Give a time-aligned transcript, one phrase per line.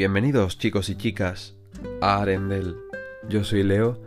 [0.00, 1.54] Bienvenidos chicos y chicas
[2.00, 2.74] a Arendel.
[3.28, 4.00] Yo soy Leo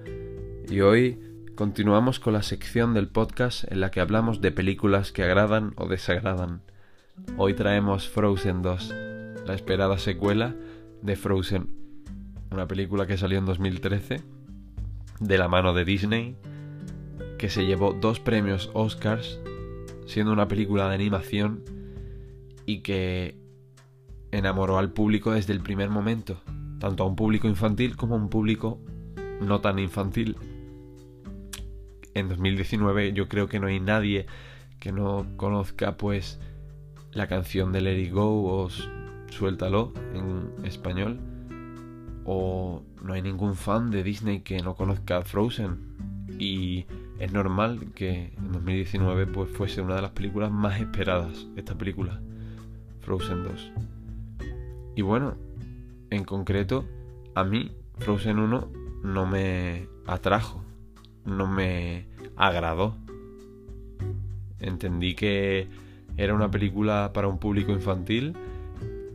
[0.67, 1.19] y hoy
[1.53, 5.87] continuamos con la sección del podcast en la que hablamos de películas que agradan o
[5.87, 6.63] desagradan.
[7.37, 8.95] Hoy traemos Frozen 2,
[9.45, 10.55] la esperada secuela
[11.03, 11.75] de Frozen,
[12.49, 14.21] una película que salió en 2013
[15.19, 16.35] de la mano de Disney,
[17.37, 19.39] que se llevó dos premios Oscars,
[20.07, 21.63] siendo una película de animación
[22.65, 23.42] y que
[24.33, 26.41] enamoró al público desde el primer momento,
[26.79, 28.79] tanto a un público infantil como a un público
[29.39, 30.37] no tan infantil.
[32.15, 34.25] En 2019 yo creo que no hay nadie
[34.79, 36.39] que no conozca pues
[37.11, 38.69] la canción de Let It Go o
[39.29, 41.19] Suéltalo en español
[42.25, 45.77] o no hay ningún fan de Disney que no conozca Frozen
[46.39, 46.85] y
[47.19, 52.21] es normal que en 2019 pues fuese una de las películas más esperadas esta película
[53.01, 53.92] Frozen 2
[54.95, 55.35] y bueno,
[56.09, 56.85] en concreto,
[57.35, 58.69] a mí Frozen 1
[59.03, 60.63] no me atrajo,
[61.25, 62.95] no me agradó.
[64.59, 65.67] Entendí que
[66.17, 68.33] era una película para un público infantil,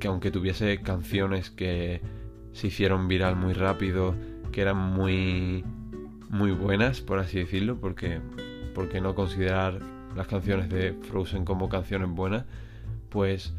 [0.01, 2.01] que aunque tuviese canciones que
[2.53, 4.15] se hicieron viral muy rápido,
[4.53, 5.65] que eran muy
[6.31, 8.21] muy buenas, por así decirlo, porque
[8.75, 9.81] porque no considerar
[10.17, 12.45] las canciones de Frozen como canciones buenas,
[13.09, 13.55] pues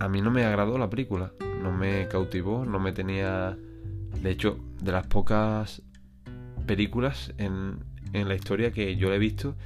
[0.00, 3.56] a mí no me agradó la película, no me cautivó, no me tenía...
[4.22, 5.82] De hecho, de las pocas
[6.66, 9.56] películas en, en la historia que yo la he visto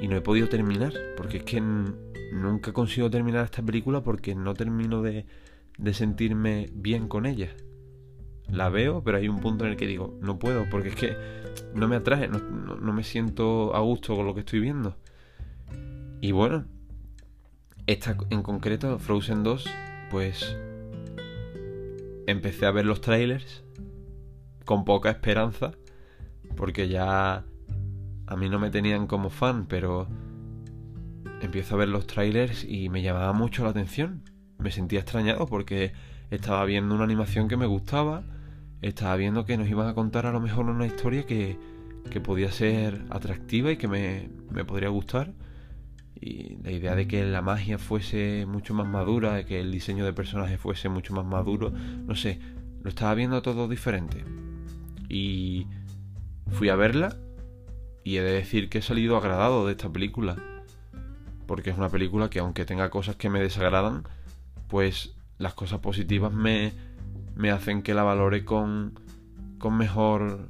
[0.00, 4.54] y no he podido terminar, porque es que nunca consigo terminar esta película porque no
[4.54, 5.26] termino de,
[5.78, 7.50] de sentirme bien con ella.
[8.48, 11.16] La veo, pero hay un punto en el que digo, no puedo, porque es que
[11.74, 14.96] no me atrae, no, no me siento a gusto con lo que estoy viendo.
[16.22, 16.64] Y bueno,
[17.86, 19.64] esta en concreto, Frozen 2,
[20.10, 20.56] pues
[22.26, 23.64] empecé a ver los trailers
[24.64, 25.72] con poca esperanza,
[26.56, 27.44] porque ya
[28.26, 30.06] a mí no me tenían como fan, pero
[31.40, 34.22] empiezo a ver los trailers y me llamaba mucho la atención.
[34.58, 35.92] Me sentía extrañado porque
[36.30, 38.22] estaba viendo una animación que me gustaba,
[38.80, 41.58] estaba viendo que nos iban a contar a lo mejor una historia que,
[42.10, 45.34] que podía ser atractiva y que me, me podría gustar
[46.22, 50.04] y la idea de que la magia fuese mucho más madura, de que el diseño
[50.04, 52.38] de personaje fuese mucho más maduro, no sé,
[52.80, 54.24] lo estaba viendo todo diferente.
[55.08, 55.66] Y
[56.52, 57.16] fui a verla
[58.04, 60.36] y he de decir que he salido agradado de esta película.
[61.46, 64.04] Porque es una película que aunque tenga cosas que me desagradan,
[64.68, 66.72] pues las cosas positivas me,
[67.34, 68.94] me hacen que la valore con,
[69.58, 70.46] con mejor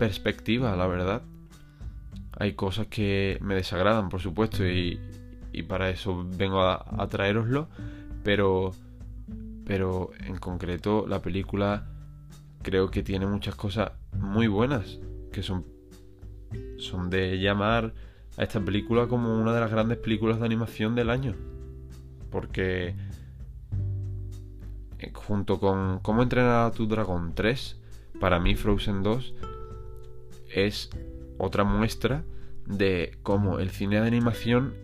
[0.00, 1.22] perspectiva, la verdad.
[2.36, 5.00] Hay cosas que me desagradan, por supuesto, y,
[5.68, 7.68] para eso vengo a, traeroslo,
[8.22, 8.72] pero,
[9.64, 11.88] pero en concreto la película
[12.62, 14.98] creo que tiene muchas cosas muy buenas,
[15.32, 15.64] que son,
[16.76, 17.94] son de llamar
[18.36, 21.34] a esta película como una de las grandes películas de animación del año.
[22.30, 22.94] Porque
[24.98, 27.80] eh, junto con Cómo entrenar a tu dragón 3,
[28.20, 29.34] para mí Frozen 2
[30.54, 30.90] es
[31.38, 32.24] otra muestra
[32.66, 34.74] de cómo el cine de animación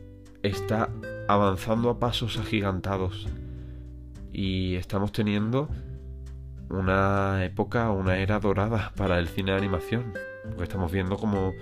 [0.42, 0.90] está
[1.28, 3.28] avanzando a pasos agigantados.
[4.32, 5.68] Y estamos teniendo
[6.70, 10.12] una época, una era dorada para el cine de animación,
[10.44, 11.52] porque estamos viendo como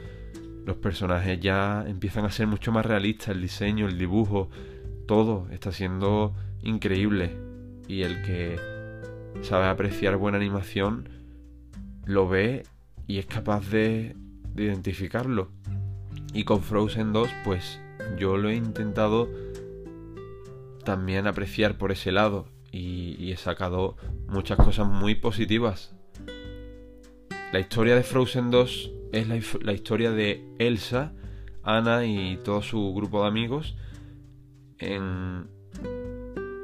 [0.64, 4.50] los personajes ya empiezan a ser mucho más realistas, el diseño, el dibujo,
[5.06, 7.36] todo está siendo increíble.
[7.88, 8.56] Y el que
[9.42, 11.08] sabe apreciar buena animación
[12.04, 12.64] lo ve
[13.06, 14.16] y es capaz de
[14.54, 15.50] de identificarlo.
[16.32, 17.80] Y con Frozen 2, pues
[18.18, 19.28] yo lo he intentado
[20.84, 23.96] también apreciar por ese lado y, he sacado
[24.28, 25.94] muchas cosas muy positivas.
[27.52, 31.12] La historia de Frozen 2 es la, historia de Elsa,
[31.62, 33.76] Anna y todo su grupo de amigos
[34.78, 35.48] en,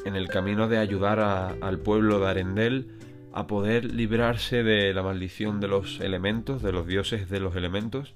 [0.05, 2.87] en el camino de ayudar al pueblo de Arendelle
[3.37, 8.15] a poder librarse de la maldición de los elementos, de los dioses de los elementos,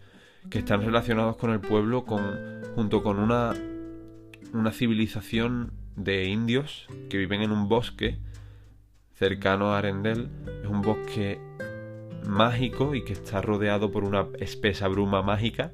[0.49, 3.55] que están relacionados con el pueblo con, junto con una,
[4.55, 8.17] una civilización de indios que viven en un bosque
[9.13, 10.29] cercano a Arendelle.
[10.63, 11.39] Es un bosque
[12.27, 15.73] mágico y que está rodeado por una espesa bruma mágica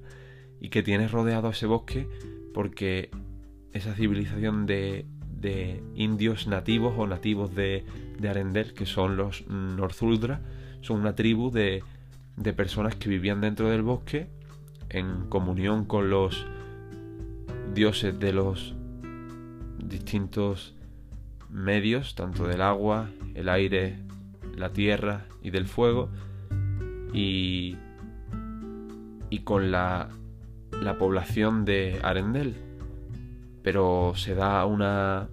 [0.60, 2.08] y que tiene rodeado ese bosque
[2.52, 3.12] porque
[3.72, 5.06] esa civilización de
[5.40, 7.84] de indios nativos o nativos de,
[8.18, 10.40] de Arendelle, que son los Northuldra,
[10.80, 11.82] son una tribu de,
[12.36, 14.28] de personas que vivían dentro del bosque
[14.88, 16.46] en comunión con los
[17.74, 18.74] dioses de los
[19.82, 20.74] distintos
[21.50, 23.98] medios, tanto del agua, el aire,
[24.56, 26.10] la tierra y del fuego,
[27.12, 27.76] y,
[29.30, 30.08] y con la,
[30.82, 32.54] la población de Arendel.
[33.62, 35.28] Pero se da una,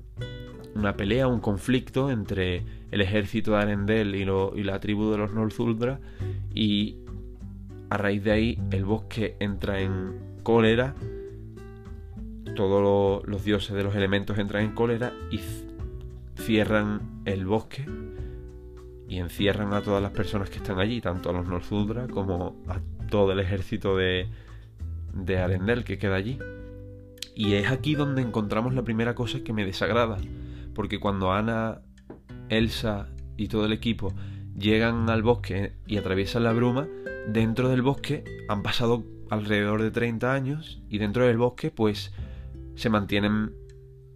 [0.76, 4.26] una pelea, un conflicto entre el ejército de Arendel y,
[4.64, 6.00] la tribu de los Northuldra
[6.54, 6.98] y
[7.90, 10.96] a raíz de ahí el bosque entra en cólera,
[12.56, 15.40] todos los dioses de los elementos entran en cólera y
[16.36, 17.86] cierran el bosque
[19.08, 22.80] y encierran a todas las personas que están allí, tanto a los Northuldra como a
[23.10, 24.28] todo el ejército de,
[25.14, 26.40] de Arendel que queda allí.
[27.36, 30.18] Y es aquí donde encontramos la primera cosa que me desagrada,
[30.74, 31.82] porque cuando Ana,
[32.50, 34.14] Elsa y todo el equipo
[34.58, 36.88] llegan al bosque y atraviesan la bruma,
[37.28, 42.14] dentro del bosque han pasado alrededor de 30 años y dentro del bosque pues
[42.76, 43.54] se mantienen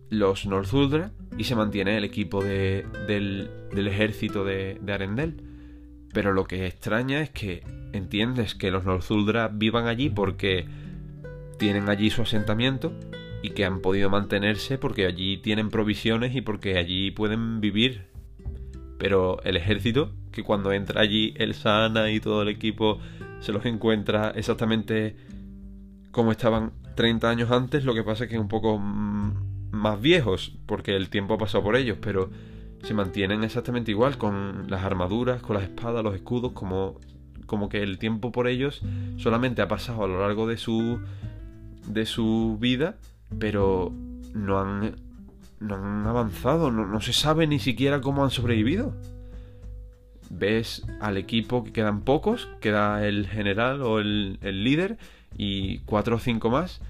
[0.10, 5.44] los Northuldra y se mantiene el equipo de, del, del, ejército de, de, Arendel.
[6.14, 7.64] Pero lo que extraña es que
[7.94, 10.66] entiendes que los Northuldra vivan allí porque
[11.58, 12.94] tienen allí su asentamiento
[13.48, 18.08] y que han podido mantenerse porque allí tienen provisiones y porque allí pueden vivir.
[18.98, 23.00] Pero el ejército, que cuando entra allí el Sana y todo el equipo
[23.40, 25.16] se los encuentra exactamente
[26.12, 30.96] como estaban 30 años antes, lo que pasa es que un poco más viejos, porque
[30.96, 32.30] el tiempo ha pasado por ellos, pero
[32.84, 37.00] se mantienen exactamente igual, con las armaduras, con las espadas, los escudos, como,
[37.46, 38.82] como que el tiempo por ellos
[39.18, 41.00] solamente ha pasado a lo largo de su,
[41.88, 42.98] de su vida,
[43.40, 43.92] pero
[44.34, 44.96] no han,
[45.60, 48.96] no han avanzado, no, no se sabe ni siquiera cómo han sobrevivido.
[50.30, 54.98] Ves al equipo que quedan pocos, queda el general o el, el líder
[55.38, 56.82] y cuatro o cinco más,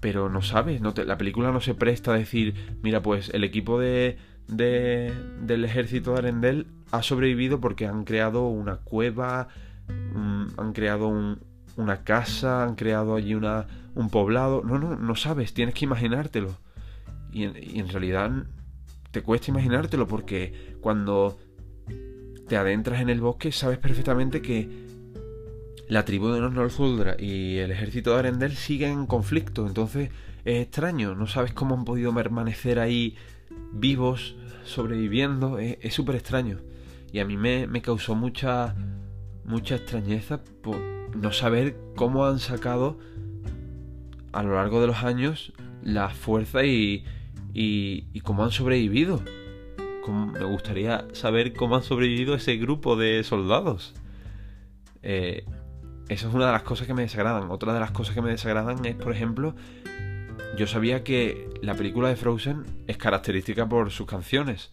[0.00, 3.44] pero no sabes, no te, la película no se presta a decir, mira, pues el
[3.44, 9.48] equipo de, de, del ejército de Arendel ha sobrevivido porque han creado una cueva,
[9.88, 11.38] han creado un,
[11.76, 14.62] una casa, han creado allí una, un poblado.
[14.62, 16.56] No, no, no sabes, tienes que imaginártelo.
[17.32, 18.30] Y en, realidad
[19.10, 21.38] te cuesta imaginártelo porque cuando
[22.46, 24.68] te adentras en el bosque sabes perfectamente que
[25.88, 29.66] la tribu de los Northuldra y el ejército de Arendel siguen en conflicto.
[29.66, 30.10] Entonces
[30.44, 33.16] es extraño, no sabes cómo han podido permanecer ahí
[33.72, 35.58] vivos, sobreviviendo.
[35.58, 36.58] Es súper extraño.
[37.12, 38.74] Y a mí me, me causó mucha,
[39.44, 42.98] mucha extrañeza por no saber cómo han sacado
[44.32, 47.04] a lo largo de los años la fuerza y,
[47.52, 49.22] y, cómo han sobrevivido.
[50.08, 53.94] me gustaría saber cómo han sobrevivido ese grupo de soldados.
[55.02, 55.44] Eh,
[56.08, 57.50] eso es una de las cosas que me desagradan.
[57.50, 59.54] Otra de las cosas que me desagradan es, por ejemplo,
[60.56, 64.72] yo sabía que la película de Frozen es característica por sus canciones.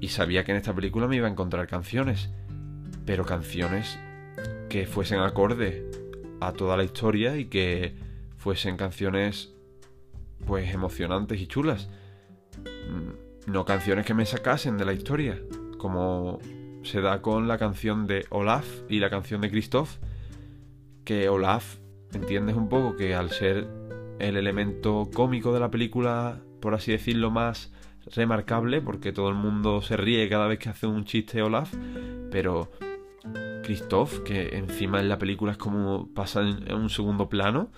[0.00, 2.30] Y sabía que en esta película me iba a encontrar canciones.
[3.04, 3.98] Pero canciones
[4.68, 5.84] que fuesen acorde
[6.40, 7.94] a toda la historia y que
[8.36, 9.52] fuesen canciones
[10.46, 11.88] pues emocionantes y chulas.
[12.64, 15.40] Mm, no canciones que me sacasen de la historia,
[15.78, 16.38] como
[16.82, 19.96] se da con la canción de Olaf y la canción de Christoph,
[21.04, 21.76] que Olaf
[22.12, 23.66] entiendes un poco que al ser
[24.18, 27.72] el elemento cómico de la película, por así decirlo, más
[28.14, 31.74] remarcable, porque todo el mundo se ríe cada vez que hace un chiste Olaf,
[32.30, 32.70] pero
[33.68, 37.70] Christoph, que encima en la película es como pasa en, un segundo plano,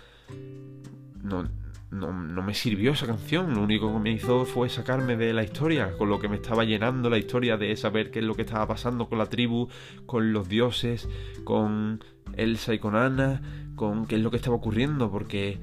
[1.20, 1.48] no,
[1.90, 3.54] no, no, me sirvió esa canción.
[3.54, 6.62] Lo único que me hizo fue sacarme de la historia, con lo que me estaba
[6.62, 9.66] llenando la historia de saber qué es lo que estaba pasando con la tribu,
[10.06, 11.08] con los dioses,
[11.42, 12.04] con
[12.36, 13.42] Elsa y con Anna,
[13.74, 15.58] con qué es lo que estaba ocurriendo, porque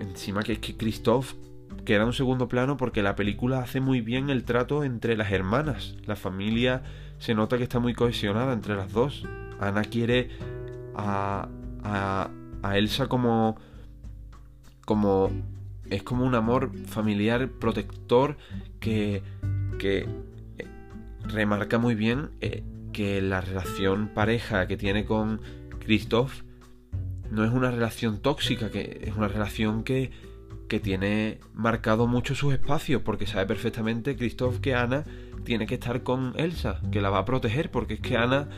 [0.00, 1.34] encima que es que Christoph
[1.84, 5.30] queda en un segundo plano porque la película hace muy bien el trato entre las
[5.30, 5.94] hermanas.
[6.06, 6.84] La familia
[7.18, 9.26] se nota que está muy cohesionada entre las dos.
[9.60, 10.30] Ana quiere
[10.94, 11.48] a,
[12.74, 13.56] Elsa como
[14.84, 15.30] como
[15.90, 18.36] es como un amor familiar protector
[18.80, 19.22] que,
[19.78, 20.08] que
[20.58, 20.66] eh,
[21.24, 22.62] remarca muy bien eh,
[22.92, 25.40] que la relación pareja que tiene con
[25.78, 26.42] Christoph
[27.30, 30.10] no es una relación tóxica, que es una relación que,
[30.68, 35.04] que tiene marcado mucho sus espacios, porque sabe perfectamente Christoph que Ana
[35.44, 38.48] tiene que estar con Elsa, que la va a proteger, porque es que Ana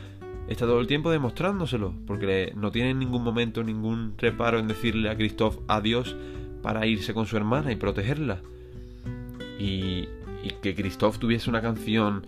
[0.50, 5.08] está todo el tiempo demostrándoselo, porque no tiene en ningún momento ningún reparo en decirle
[5.08, 6.16] a Christoph adiós
[6.62, 8.40] para irse con su hermana y protegerla.
[9.58, 10.08] Y,
[10.42, 12.26] y que Christoph tuviese una canción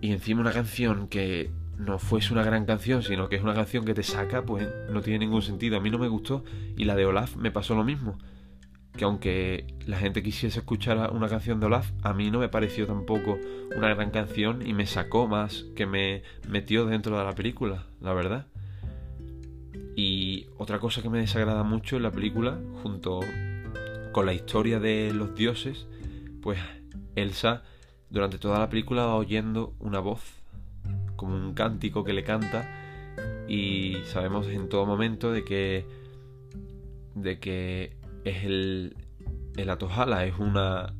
[0.00, 3.84] y encima una canción que no fuese una gran canción, sino que es una canción
[3.84, 5.76] que te saca, pues no tiene ningún sentido.
[5.76, 6.44] A mí no me gustó
[6.76, 8.18] y la de Olaf me pasó lo mismo.
[8.98, 12.86] Que aunque la gente quisiese escuchar una canción de Olaf, a mí no me pareció
[12.86, 13.38] tampoco
[13.74, 18.12] una gran canción y me sacó más que me metió dentro de la película, la
[18.12, 18.46] verdad.
[19.94, 23.20] Y otra cosa que me desagrada mucho en la película, junto
[24.12, 25.86] con la historia de los dioses,
[26.42, 26.58] pues
[27.14, 27.62] Elsa
[28.10, 30.22] durante toda la película va oyendo una voz,
[31.14, 32.68] como un cántico que le canta,
[33.46, 35.86] y sabemos en todo momento de que
[37.14, 37.97] de que
[38.28, 38.96] es el
[39.56, 40.94] el Atojala es una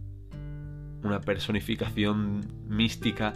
[1.02, 3.34] una personificación mística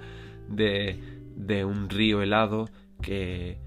[0.49, 0.99] de,
[1.37, 2.69] de un río helado
[3.01, 3.59] que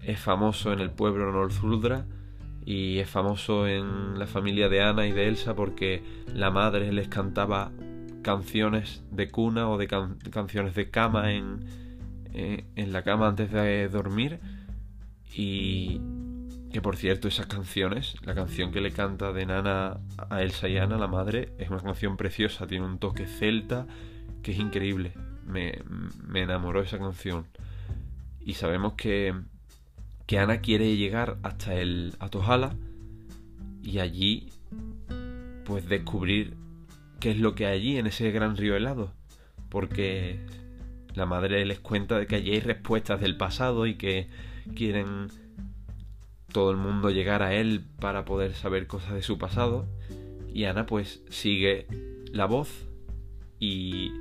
[0.00, 2.06] es famoso en el pueblo Northuldra
[2.64, 6.02] y es famoso en la familia de Ana y de Elsa porque
[6.32, 7.70] la madre les cantaba
[8.22, 11.60] canciones de cuna o de canciones de cama en,
[12.32, 14.40] eh, en la cama antes de dormir
[15.34, 16.00] y
[16.74, 20.76] que por cierto esas canciones, la canción que le canta de Nana a Elsa y
[20.76, 23.86] Ana, la madre, es una canción preciosa, tiene un toque celta
[24.42, 25.12] que es increíble,
[25.46, 25.78] me,
[26.26, 27.46] me enamoró esa canción.
[28.40, 29.34] Y sabemos que
[30.26, 32.74] que Ana quiere llegar hasta el Atojala
[33.80, 34.48] y allí
[35.64, 36.56] pues descubrir
[37.20, 39.12] qué es lo que hay allí en ese gran río helado.
[39.68, 40.40] Porque
[41.14, 44.28] la madre les cuenta de que allí hay respuestas del pasado y que
[44.74, 45.28] quieren
[46.54, 49.86] todo el mundo llegar a él para poder saber cosas de su pasado
[50.52, 51.88] y Ana pues sigue
[52.32, 52.86] la voz
[53.58, 54.12] y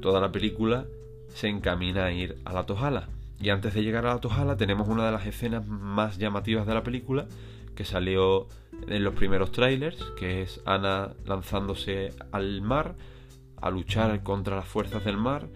[0.00, 0.86] toda la película
[1.34, 3.08] se encamina a ir a la Tojala.
[3.40, 6.74] Y antes de llegar a la Tojala tenemos una de las escenas más llamativas de
[6.74, 7.26] la película
[7.74, 8.46] que salió
[8.86, 12.94] en los primeros trailers, que es Ana lanzándose al mar
[13.60, 15.48] a luchar contra las fuerzas del mar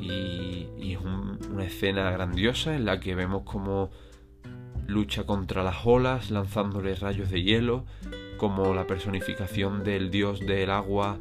[0.00, 3.90] y, es una escena grandiosa en la que vemos como
[4.88, 7.84] lucha contra las olas lanzándole rayos de hielo,
[8.38, 11.18] como la personificación del dios del agua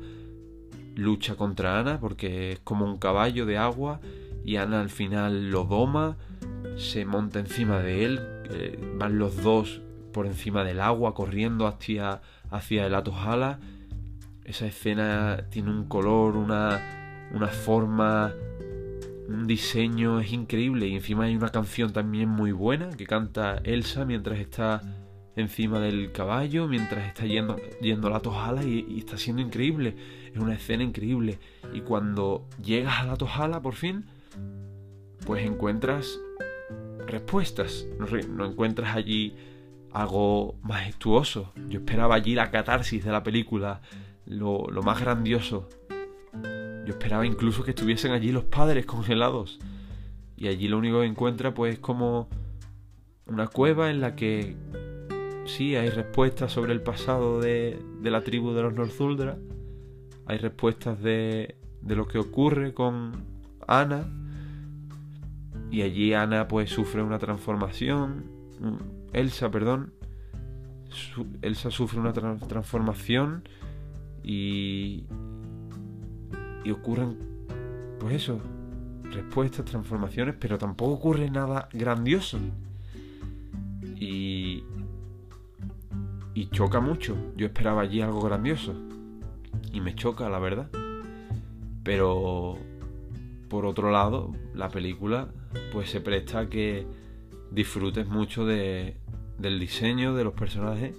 [0.96, 4.00] lucha contra Ana porque es como un caballo de agua
[4.44, 6.18] y Ana al final lo doma,
[6.78, 8.20] se monta encima de él,
[8.50, 9.82] eh, van los dos
[10.14, 13.60] por encima del agua corriendo hacia, hacia el Atojala.
[14.46, 18.32] Esa escena tiene un color, una, una forma,
[19.28, 20.88] un diseño, es increíble.
[20.88, 24.82] Y encima hay una canción también muy buena que canta Elsa mientras está
[25.36, 29.96] encima del caballo, mientras está yendo, yendo a la Tojala y, está siendo increíble.
[30.34, 31.40] Es una escena increíble.
[31.74, 34.06] Y cuando llegas a la Tojala por fin,
[35.26, 36.20] pues encuentras
[37.06, 39.36] respuestas, no, encuentras allí
[39.92, 41.54] algo majestuoso.
[41.70, 43.82] Yo esperaba allí la catarsis de la película,
[44.26, 45.70] lo, más grandioso.
[46.88, 49.60] Yo esperaba incluso que estuviesen allí los padres congelados.
[50.38, 52.30] Y allí lo único que encuentra pues es como
[53.26, 54.56] una cueva en la que
[55.46, 59.38] sí hay respuestas sobre el pasado de, de la tribu de los Northuldra.
[60.26, 63.26] Hay respuestas de, de lo que ocurre con
[63.68, 64.08] Ana
[65.70, 68.24] y allí Ana pues sufre una transformación.
[69.12, 69.92] Elsa, perdón.
[71.42, 73.44] Elsa sufre una transformación
[74.24, 75.06] y,
[76.68, 76.74] y
[78.00, 78.42] pues eso,
[79.04, 82.40] respuestas, transformaciones, pero tampoco ocurre nada grandioso.
[83.96, 84.66] Y,
[86.34, 87.16] y choca mucho.
[87.38, 88.76] Yo esperaba allí algo grandioso.
[89.72, 90.70] Y me choca, la verdad.
[91.84, 92.58] Pero
[93.48, 95.30] por otro lado, la película
[95.72, 96.86] pues se presta a que
[97.52, 98.98] disfrutes mucho de,
[99.38, 100.98] del diseño de los personajes,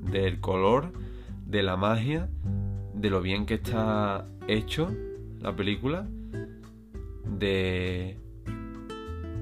[0.00, 0.92] del color,
[1.44, 2.30] de la magia,
[2.94, 4.90] de lo bien que está hecho
[5.40, 6.06] la película,
[7.38, 8.16] de,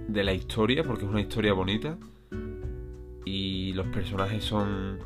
[0.09, 1.99] de la historia, porque es una historia bonita,
[3.25, 4.99] y los personajes son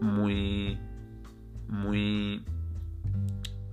[0.00, 0.78] muy,
[1.68, 2.42] muy,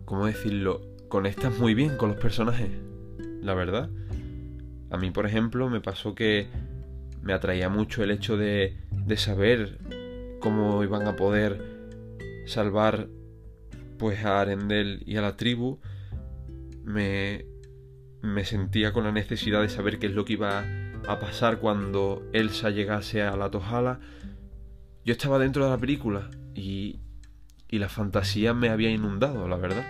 [0.06, 0.82] ¿cómo decirlo?
[1.08, 2.70] Conectas muy bien con los personajes,
[3.42, 3.90] la verdad.
[4.90, 6.48] A mí, por ejemplo, me pasó que
[7.22, 9.80] me atraía mucho el hecho de, de saber
[10.40, 11.62] cómo iban a poder
[12.46, 13.08] salvar
[13.98, 15.80] pues a Arendel y a la tribu.
[16.84, 17.46] Me,
[18.22, 20.64] me sentía con la necesidad de saber qué es lo que iba
[21.08, 24.00] a pasar cuando Elsa llegase a la Tojala.
[25.06, 27.00] Yo estaba dentro de la película y,
[27.70, 29.86] y la fantasía me había inundado, la verdad.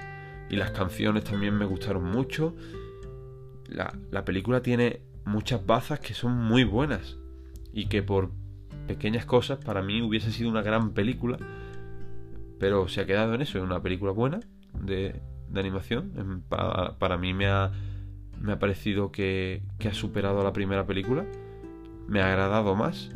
[0.49, 2.55] Y las canciones también me gustaron mucho
[3.69, 7.17] la, película tiene muchas bazas que son muy buenas
[7.73, 8.31] y que por
[8.87, 11.37] pequeñas cosas para mí hubiese sido una gran película,
[12.59, 14.39] pero se ha quedado en eso, en una película buena
[14.73, 15.21] de,
[15.55, 16.43] animación.
[16.49, 17.71] Para, mí me ha,
[18.39, 21.25] me ha parecido que, que ha superado a la primera película,
[22.07, 23.09] me ha agradado más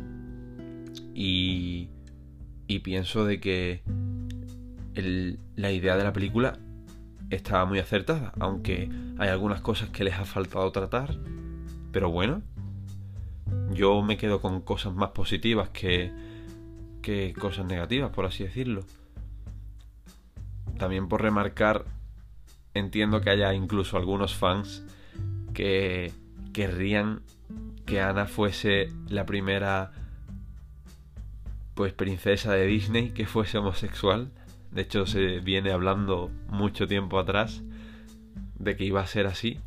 [1.14, 1.90] y,
[2.66, 3.82] Y pienso de que
[5.56, 6.58] la idea de la película
[7.30, 11.16] estaba muy acertada, aunque hay algunas cosas que les ha faltado tratar,
[11.90, 12.42] pero bueno,
[13.72, 16.12] yo me quedo con cosas más positivas que,
[17.00, 18.82] que cosas negativas, por así decirlo.
[20.82, 21.84] También por remarcar,
[22.74, 24.84] entiendo que haya incluso algunos fans
[25.54, 26.10] que
[26.52, 27.22] querrían
[27.86, 29.92] que Ana fuese la primera
[31.74, 34.32] pues princesa de Disney que fuese homosexual
[34.72, 37.62] de hecho, se viene hablando mucho tiempo atrás
[38.58, 39.60] de que iba a ser así.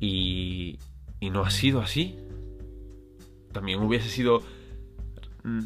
[0.00, 0.80] Y,
[1.20, 2.18] y no ha sido así.
[3.52, 4.42] También hubiese sido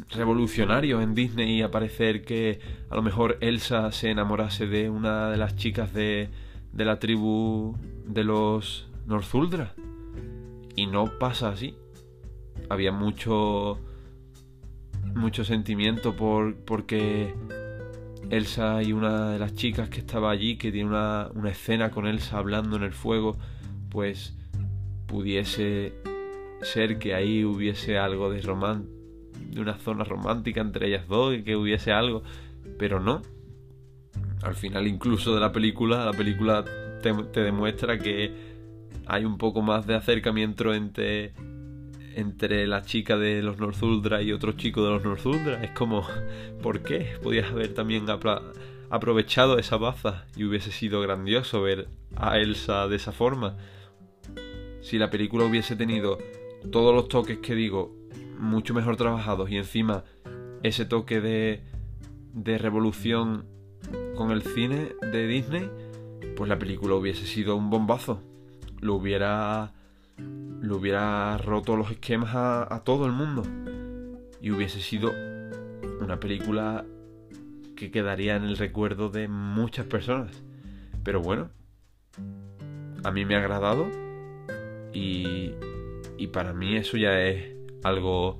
[0.09, 2.59] revolucionario en Disney aparecer que
[2.89, 6.29] a lo mejor Elsa se enamorase de una de las chicas de,
[6.73, 9.73] de la tribu de los Northuldra.
[10.75, 11.75] Y no pasa así.
[12.69, 13.79] Había mucho
[15.15, 17.33] mucho sentimiento por porque
[18.29, 22.37] Elsa y una de las chicas que estaba allí, que tiene una, escena con Elsa
[22.37, 23.37] hablando en el fuego,
[23.89, 24.37] pues
[25.07, 25.93] pudiese
[26.61, 28.98] ser que ahí hubiese algo de román
[29.49, 32.23] de una zona romántica entre ellas dos y que hubiese algo,
[32.77, 33.21] pero no.
[34.41, 36.63] Al final incluso de la película, la película
[37.01, 38.31] te, demuestra que
[39.05, 41.33] hay un poco más de acercamiento entre
[42.15, 45.63] entre la chica de los Northuldra y otro chico de los Northuldra.
[45.63, 46.05] Es como,
[46.61, 47.13] ¿por qué?
[47.23, 48.05] Podías haber también
[48.89, 53.57] aprovechado esa baza y hubiese sido grandioso ver a Elsa de esa forma.
[54.81, 56.17] Si la película hubiese tenido
[56.71, 57.98] todos los toques que digo
[58.39, 60.03] mucho mejor trabajados y encima
[60.63, 61.61] ese toque de,
[62.33, 63.45] de revolución
[64.15, 65.69] con el cine de Disney,
[66.35, 68.21] pues la película hubiese sido un bombazo.
[68.81, 69.73] Lo hubiera
[70.61, 73.43] le hubiera roto los esquemas a, todo el mundo
[74.41, 75.11] y hubiese sido
[76.01, 76.85] una película
[77.75, 80.43] que quedaría en el recuerdo de muchas personas.
[81.03, 81.49] Pero bueno,
[83.03, 83.89] a mí me ha agradado
[84.93, 85.53] y,
[86.17, 88.39] y para mí eso ya es algo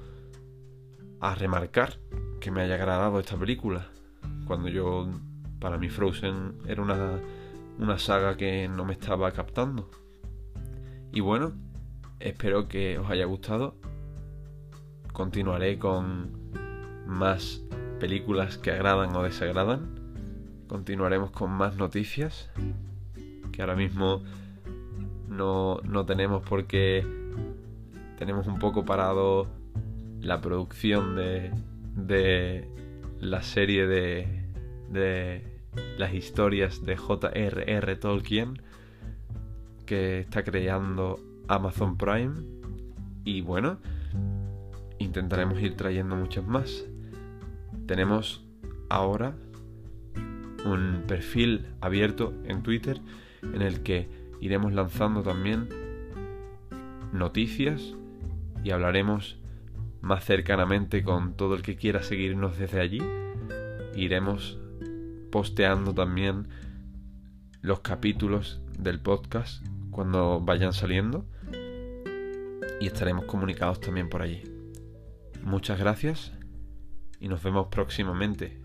[1.20, 2.00] a remarcar
[2.40, 3.90] que me haya agradado esta película.
[4.48, 5.10] Cuando yo,
[5.60, 7.20] para mí Frozen era una,
[7.78, 9.90] una saga que no me estaba captando.
[11.12, 11.54] Y bueno,
[12.20, 13.76] Espero que os haya gustado.
[15.14, 16.52] Continuaré con
[17.08, 17.64] más
[18.00, 19.96] películas que agradan o desagradan.
[20.68, 22.52] Continuaremos con más noticias
[23.54, 24.22] que ahora mismo
[25.30, 27.08] no, no tenemos porque
[28.20, 29.48] tenemos un poco parado
[30.20, 31.52] la producción de,
[31.96, 32.68] de
[33.22, 34.44] la serie de,
[34.90, 35.42] de
[35.98, 37.96] las historias de J.R.R.
[37.96, 38.62] Tolkien
[39.86, 42.34] que está creando Amazon Prime.
[43.24, 43.80] Y bueno,
[44.98, 46.86] intentaremos ir trayendo muchas más.
[47.88, 48.46] Tenemos
[48.90, 49.34] ahora
[50.66, 53.00] un perfil abierto en Twitter
[53.44, 54.10] en el que
[54.42, 55.70] iremos lanzando también
[57.14, 57.96] noticias
[58.64, 59.40] y hablaremos
[60.02, 63.02] más cercanamente con todo el que quiera seguirnos desde allí.
[63.96, 64.58] Iremos
[65.32, 66.48] posteando también
[67.62, 71.26] los capítulos del podcast cuando vayan saliendo
[72.80, 74.44] y estaremos comunicados también por allí.
[75.44, 76.32] Muchas gracias
[77.20, 78.62] y nos vemos próximamente.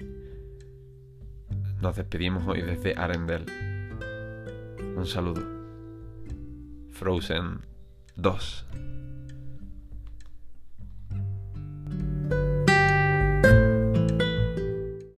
[1.80, 3.46] Nos despedimos hoy desde Arendelle.
[4.96, 5.42] Un saludo.
[6.90, 7.60] Frozen
[8.16, 8.93] 2.